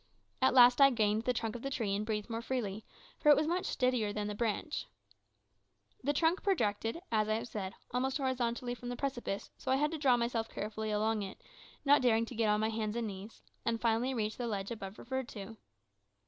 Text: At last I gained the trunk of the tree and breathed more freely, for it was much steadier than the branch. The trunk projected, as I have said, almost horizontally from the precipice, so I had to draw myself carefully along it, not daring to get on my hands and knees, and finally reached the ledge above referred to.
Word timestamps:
At 0.41 0.55
last 0.55 0.81
I 0.81 0.89
gained 0.89 1.25
the 1.25 1.31
trunk 1.31 1.55
of 1.55 1.61
the 1.61 1.69
tree 1.69 1.95
and 1.95 2.03
breathed 2.03 2.27
more 2.27 2.41
freely, 2.41 2.83
for 3.19 3.29
it 3.29 3.35
was 3.35 3.45
much 3.45 3.67
steadier 3.67 4.11
than 4.11 4.25
the 4.25 4.33
branch. 4.33 4.87
The 6.03 6.11
trunk 6.11 6.41
projected, 6.41 6.99
as 7.11 7.29
I 7.29 7.35
have 7.35 7.47
said, 7.47 7.75
almost 7.91 8.17
horizontally 8.17 8.73
from 8.73 8.89
the 8.89 8.95
precipice, 8.95 9.51
so 9.59 9.71
I 9.71 9.75
had 9.75 9.91
to 9.91 9.99
draw 9.99 10.17
myself 10.17 10.49
carefully 10.49 10.89
along 10.89 11.21
it, 11.21 11.39
not 11.85 12.01
daring 12.01 12.25
to 12.25 12.35
get 12.35 12.49
on 12.49 12.59
my 12.61 12.69
hands 12.69 12.95
and 12.95 13.05
knees, 13.05 13.43
and 13.63 13.79
finally 13.79 14.15
reached 14.15 14.39
the 14.39 14.47
ledge 14.47 14.71
above 14.71 14.97
referred 14.97 15.27
to. 15.29 15.57